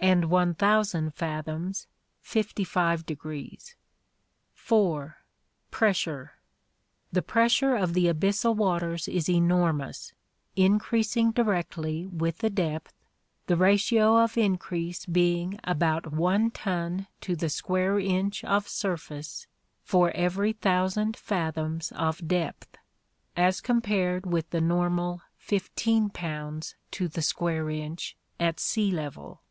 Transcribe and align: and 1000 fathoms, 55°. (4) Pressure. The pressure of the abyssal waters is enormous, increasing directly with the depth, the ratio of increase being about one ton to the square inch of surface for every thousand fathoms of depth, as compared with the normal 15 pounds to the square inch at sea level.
and 0.00 0.24
1000 0.24 1.14
fathoms, 1.14 1.86
55°. 2.24 3.74
(4) 4.52 5.16
Pressure. 5.70 6.32
The 7.12 7.22
pressure 7.22 7.76
of 7.76 7.94
the 7.94 8.06
abyssal 8.08 8.56
waters 8.56 9.06
is 9.06 9.30
enormous, 9.30 10.12
increasing 10.56 11.30
directly 11.30 12.08
with 12.08 12.38
the 12.38 12.50
depth, 12.50 12.92
the 13.46 13.54
ratio 13.56 14.16
of 14.16 14.36
increase 14.36 15.06
being 15.06 15.60
about 15.62 16.12
one 16.12 16.50
ton 16.50 17.06
to 17.20 17.36
the 17.36 17.48
square 17.48 18.00
inch 18.00 18.42
of 18.42 18.66
surface 18.66 19.46
for 19.84 20.10
every 20.10 20.54
thousand 20.54 21.16
fathoms 21.16 21.92
of 21.92 22.26
depth, 22.26 22.74
as 23.36 23.60
compared 23.60 24.26
with 24.26 24.50
the 24.50 24.60
normal 24.60 25.22
15 25.36 26.10
pounds 26.10 26.74
to 26.90 27.06
the 27.06 27.22
square 27.22 27.70
inch 27.70 28.16
at 28.40 28.58
sea 28.58 28.90
level. 28.90 29.42